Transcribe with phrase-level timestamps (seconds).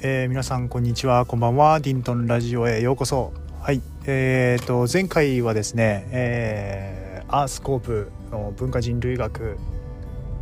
[0.00, 3.32] えー皆さんこんにちはこんばんはディントンラジオへようこそ。
[3.60, 9.58] はいえー、と前回はですね、えーアースコープの文化人類学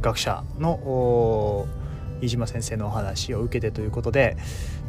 [0.02, 1.66] 学者の
[2.20, 4.36] 飯島先生のお話を受けてということで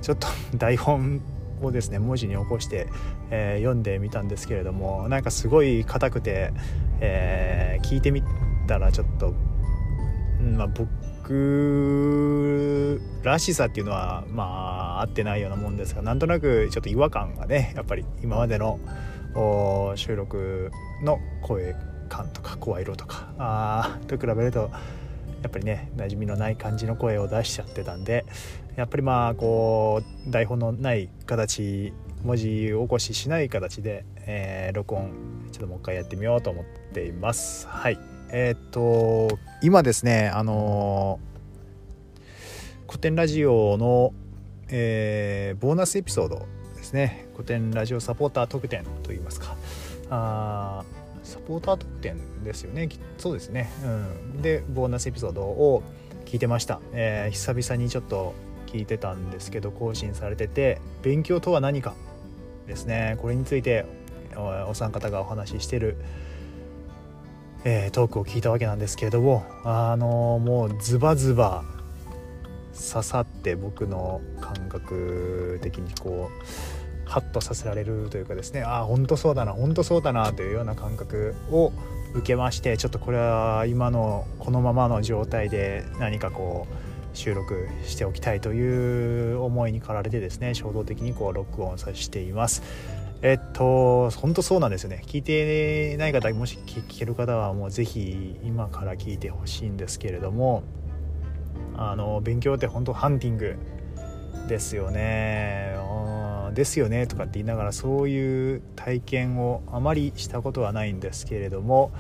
[0.02, 0.28] ちょっと
[0.58, 1.22] 台本
[1.62, 2.88] をですね文字に起こして、
[3.30, 6.52] えー読んでみたんですけれどもなんかすごい硬くて、
[7.00, 8.22] えー聞いてみ
[8.68, 9.34] たらちょっと、
[10.42, 10.90] うんまあ、僕
[13.24, 18.80] らしさっていうのはまあ合ってないようなもんですがなんとなくちょっと違和感がねやっぱり今までの
[19.96, 20.72] 収録
[21.04, 21.76] の声
[22.10, 24.72] 感とか声色とかあと比べると
[25.42, 28.26] やっぱりね馴染みのない感じの声を出しちゃってたんで
[28.76, 35.12] やっぱりまあこう台本のない形文字起こししない形で、えー録音
[35.52, 37.68] ちょっともう一回やってみようと思っています。
[37.68, 38.17] はい。
[38.30, 41.28] えーっと今ですねあのー
[42.88, 44.14] 古典ラジオの、
[44.70, 47.28] えーボーナスエピソードですね。
[47.34, 49.58] 古典ラジオサポーター特典といいますか。
[50.10, 50.86] あ
[51.22, 52.88] サポーター特典ですよね。
[53.18, 53.88] そうですね、う
[54.38, 55.84] ん、でボーナスエピソードを
[56.26, 58.34] 聞いてました、えー久々にちょっと
[58.68, 61.94] 聞いてたんですけど更新されてて勉強とは何か
[62.68, 63.18] ですね。
[63.22, 63.86] これについて
[64.38, 65.98] おお三方がお話ししてる、
[67.70, 71.66] えートークを聞いたわけなんですけれどもあのもうズバズバ
[72.74, 81.74] 刺さって僕の感覚的にこうハッとさせられるというかですねああほんとそうだなほんとそうだなというような感覚を
[82.14, 86.87] 受けましてちょっとこれは今のこのままの状態で何かこう
[87.18, 92.62] 収録しておきたいという思いに駆られてですね衝動的にこう録音させています。
[93.24, 100.62] えっと本当そうなんですよね聞いてない方もし聞ける方はもうぜひ今から聞いてほしいんですけれども
[101.76, 103.56] あの勉強って本当ハンティング
[104.48, 105.76] ですよね
[106.54, 111.92] ですよねとかって言いながらそういう体験をあまりしたことはないんですけれども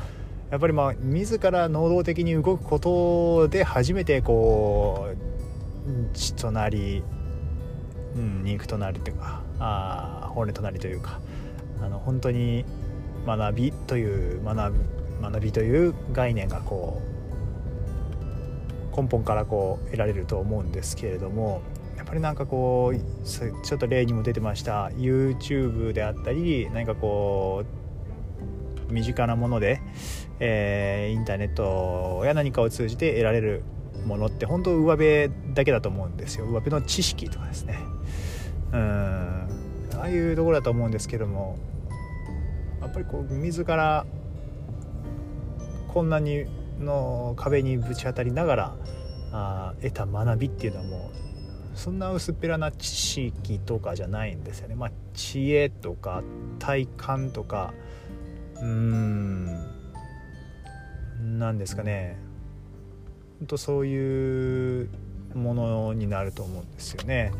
[0.49, 5.27] やっぱりまあ自ら能動的に動くことで初めてこう
[6.13, 7.03] 血となり、
[8.15, 11.19] うん、肉となりというかあ骨となりというか
[11.81, 12.65] あの本当に
[13.25, 14.79] 学びという学び
[15.21, 17.01] 学びという概念がこ
[18.93, 21.61] う根本からこう得られると思うんですけれども
[21.97, 27.63] やっぱりなんかこうちょっと例にも出てました YouTube であったり何かこ
[28.89, 29.81] う身近なもので、
[30.39, 33.63] えーインターネットや何かを通じて得られる
[34.05, 36.45] ものって本当上辺だけだと思うんですよ。
[36.45, 37.77] 上辺の知識とかですね。
[38.73, 39.47] うん。
[39.97, 41.57] ああいうところだと思うんですけども
[42.81, 44.05] やっぱりこう自ら
[45.87, 46.45] こんなに
[46.79, 48.75] の壁にぶち当たりながら
[49.31, 51.11] あ得た学びっていうのはも
[51.73, 54.75] うそんな薄っぺらな知識とかじゃないんですよね。
[54.75, 56.23] まあ、知恵とか
[56.57, 57.71] 体感とか。
[58.55, 59.76] うーん。
[61.21, 62.17] 何ですかね
[63.39, 64.89] 本当そういう
[65.35, 67.31] ものになると思うんですよね。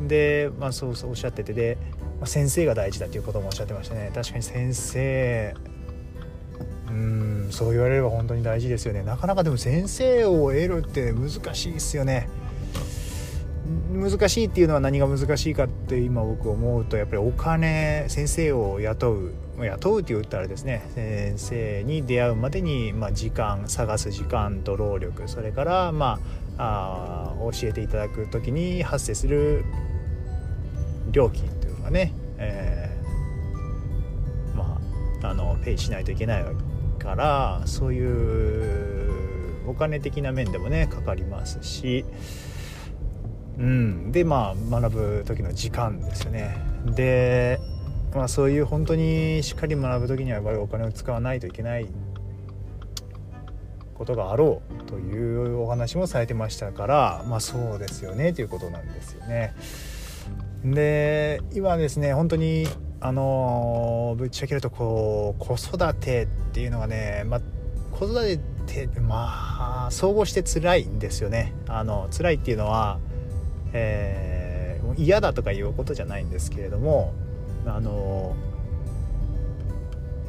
[0.00, 1.76] で、まあ、そうそうおっしゃっててで、
[2.20, 4.12] まあ、先生が大事だということもおっしゃってましたね。
[4.14, 5.54] 確かに先生
[6.88, 12.28] うんそう言われれば本当に大事ですよねなかなかでも先生を得るって難しいですよね
[14.08, 20.82] 難しいっていうのは何が難しいかって今僕思うとやっぱりお金先生を雇う雇うって言ったらですね。
[20.94, 26.18] 先生に出会うまでに、まあ、時間探す時間と労力それから、ま
[26.58, 29.64] あ、あ教えていただく時に発生する
[31.10, 34.80] 料金というのがね、えーま
[35.22, 36.44] あ、あのペイしないといけない
[36.98, 42.04] からそういうお金的な面でもねかかりますし、
[43.58, 46.56] うん、でまあ学ぶ時の時間ですよね。
[46.86, 47.60] で、
[48.14, 51.86] まあ、そういう本当にしっかり学ぶ時にはやっぱりお金を使わないといけない
[53.94, 59.54] ことがあろうというお話もされてましたからまあそうですよねということなんですよね。
[60.64, 62.66] で今ですね本当に
[63.00, 67.40] あのぶっちゃけるとこう子育てっていうのがね、ま、
[67.92, 71.52] 子育てってまあ総合して辛いんですよね。
[71.68, 72.98] あの辛いっていうのは、
[73.74, 74.64] えー
[74.96, 77.14] 嫌だとかいうことじゃないんですけれども
[77.66, 78.36] あの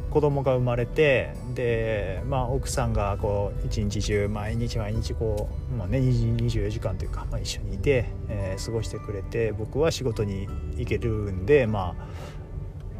[0.09, 12.07] 子供が生まれてで、まあ、奥さんがこう一日中毎日毎日こう、まあね、24時間というか、まあ、一緒にいて、えー過ごしてくれて僕は仕事に行けるんでまあ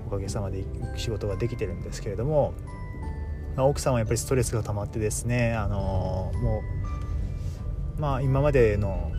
[0.07, 0.65] おかげさまで
[0.98, 2.53] 仕事ができてるんですけれども、
[3.56, 6.62] まあ、奥さんはやっぱりストレスが溜まってですねあのも
[7.98, 9.13] うまあ今までの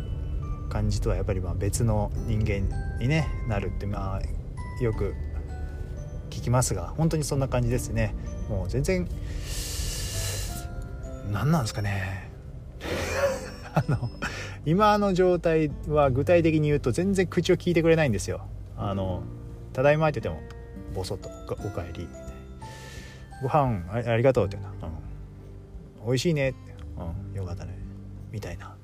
[0.67, 2.69] 感じとはやっぱりまあ別の人間
[2.99, 5.15] に、ね、なるってまあよく
[6.31, 8.15] 聞きますが本当にそんな感じですね。
[8.49, 9.09] もう全然
[11.31, 12.31] 何なんですかね。
[13.75, 14.11] あの
[14.65, 18.43] 今の状態は具体的に言うと全然口を聞いてくれないんですよ。
[18.77, 19.23] あの
[19.73, 20.49] ただいまって言っても
[20.95, 21.29] ボソッと
[21.67, 22.09] 「おかえり」
[23.43, 26.59] ご飯あありがとう」って言うな、うん「美味しいね」って
[26.99, 27.37] 「うん。
[27.37, 27.77] よかったね」
[28.31, 28.76] みたいな。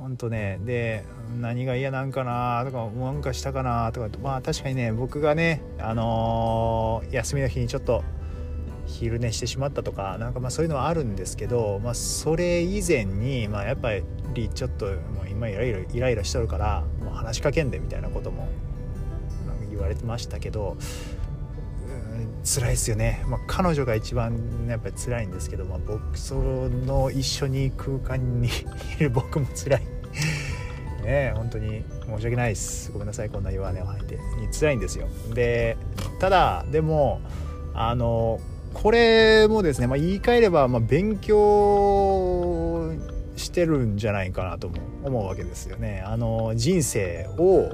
[0.00, 1.04] ほんとねで
[1.42, 8.02] 何が嫌なんかなとかなんかしたかなとかまあ確かにね僕がねあのー、休みの日にちょっと
[8.86, 13.92] 昼寝してしまったとかなんかまあそういうのはあるんですけど、まあ、それ以前に、まあ、やっぱ
[14.32, 18.48] りちょっともう今イライライライラしとるからもう話しかけんでみたいなことも
[19.68, 20.78] 言われてましたけど
[22.44, 29.82] 辛いですよね、まあ、彼女が一番、ね、やっぱり辛いんですけど、まあ、僕その一緒に空間にいる僕も辛い。
[31.04, 32.92] ね本当に申し訳ないです。
[32.92, 34.18] ごめんなさいこんな弱音を吐いて。
[34.58, 35.06] 辛いんですよ。
[35.34, 35.76] で
[36.18, 37.20] ただでも
[37.74, 38.40] あの
[38.74, 42.92] これもですね、まあ、言い換えれば、まあ、勉強
[43.36, 46.02] してるんじゃないかなとも思うわけですよね。
[46.06, 47.72] あの人生を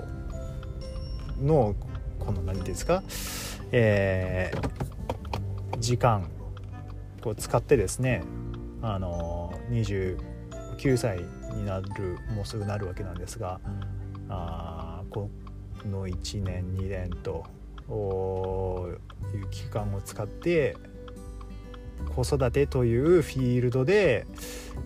[1.42, 1.74] の
[2.20, 3.02] この何て言うんですか？
[3.72, 6.28] えー、時間
[7.24, 8.22] を使ってですね
[8.82, 10.18] あの29
[10.96, 11.18] 歳
[11.54, 13.60] になるもうすぐなるわけなんですが
[14.28, 15.30] あこ
[15.84, 17.44] の1年2年と
[19.34, 20.76] いう期間を使って
[22.14, 24.26] 子育てというフィールドで、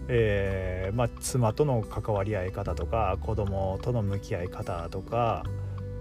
[0.09, 5.45] えーまあ、妻との関わり合い方とか子供との向き合い方とか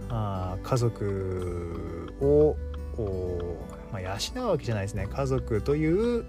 [0.09, 2.55] あ家族を
[2.99, 3.57] こ
[3.89, 4.09] うまあ、養
[4.43, 6.25] うわけじゃないですね家族という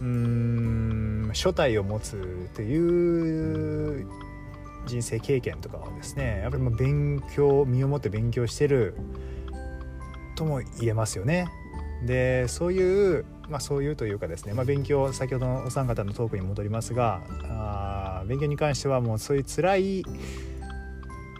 [0.00, 4.06] うん初体を持つという
[4.86, 8.94] 人生経験とかはですねやっぱりもう勉強身をもって勉強してる
[10.36, 11.48] とも言えますよね。
[12.06, 20.04] でそういうまあそういうというかですね、まあ、勉強先ほどのお三方のトークに戻りますがあ勉強に関してはもうそういう辛い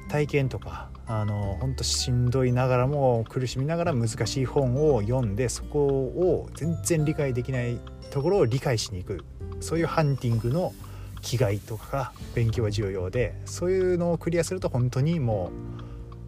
[0.08, 7.78] 体験とかあの本当しんどいながらも苦しみながら難しい本を読んでそこを全然理解できない
[8.10, 9.24] ところを理解しに行く
[9.60, 10.74] そういうハンティングの
[11.20, 15.50] 気概とか勉強は重要でそういうのをクリアすると本当にも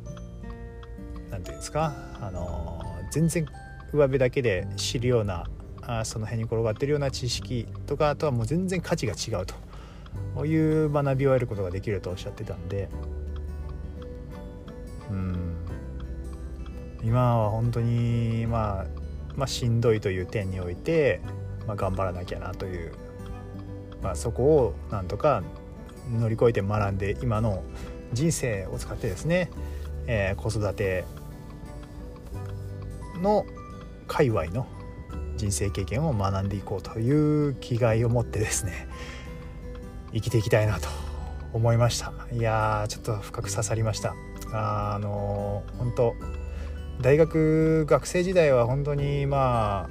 [0.06, 3.46] う何て言うんですかあの全然
[3.92, 5.46] 上辺だけで知るような
[5.82, 12.88] あその辺に転がってるような知識とかあとはもう全然価値が違うという学びを得ることができるとおっしゃってたんで。
[17.02, 18.86] 今は本当に、まあ、
[19.36, 21.20] まあしんどいという点において、
[21.66, 22.92] まあ、頑張らなきゃなという、
[24.02, 25.42] まあ、そこをなんとか
[26.10, 27.62] 乗り越えて学んで今の
[28.12, 29.50] 人生を使ってですね、
[30.06, 31.04] えー、子育て
[33.22, 33.46] の
[34.06, 34.66] 界隈の
[35.36, 38.88] 人生経験を学んでいこうという気概を持ってですね
[40.12, 40.88] 生きていきたいなと
[41.52, 42.12] 思いました。
[42.32, 44.14] いやーちょっと深く刺さりました。
[44.52, 46.14] あの本当
[47.00, 49.88] 大学学生時代は本当に、まあ、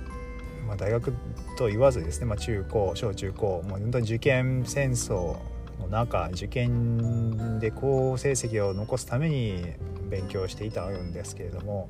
[0.67, 1.13] まあ大学
[1.57, 5.37] と言わずですね、まあ、中高小中高もう本当に受験戦争
[5.79, 9.73] の中受験で好成績を残すために
[10.09, 11.89] 勉強していたんですけれども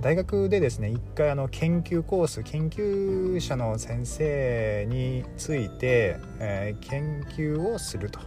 [0.00, 8.20] 大学でですね一回あの研究コース研究者の先生について、えー、研究をすると、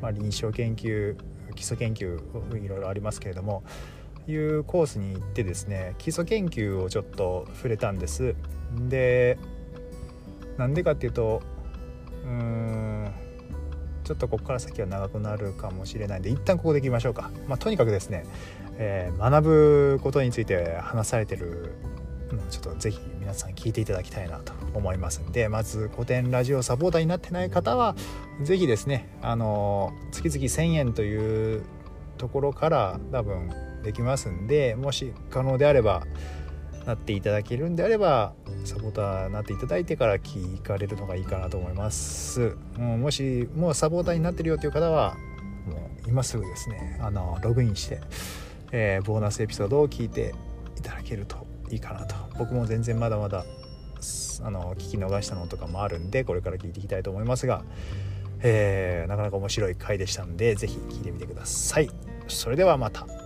[0.00, 1.14] まあ、臨床研究
[1.54, 2.18] 基礎研究
[2.56, 3.62] いろいろありますけれども
[4.28, 8.34] いうコースに行ってですね基礎研究をちょっと触れたんです。
[8.88, 9.38] で
[10.56, 11.42] なんでかっていうと
[12.24, 13.12] うーん
[14.04, 18.24] ちょっとここから先は長くなるかもしれないんで一旦ここでいきましょうか、まあ、とにかくですね、
[18.78, 21.74] えー、学ぶことについて話されてる
[22.32, 27.96] のちょっと是非皆さん聞いていただきたいなと思いますんでまず古典ラジオサポーターになってない方は
[28.42, 31.64] 是非ですねあの月々1000円という
[32.16, 33.50] ところから多分
[33.82, 36.04] できますんでもし可能であれば
[36.86, 45.16] なっていただけるんであればサポーターになっていただいてから聞かれるのがいいかなと思います、うん、もしもうサポーターになってるよという方は
[45.66, 48.00] もう今すぐですねあのログインして、
[48.70, 50.34] えー、ボーナスエピソードを聞いて
[50.78, 52.14] いただけるといいかなと。
[52.38, 53.44] 僕も全然まだまだ
[54.42, 57.64] あの聞き逃したのとかもあるんでこれから聞いていきたいと思いますが、
[58.42, 61.90] えー、なかなか面白い回でしたので是非聞いてみてください。
[62.28, 63.25] それではまた。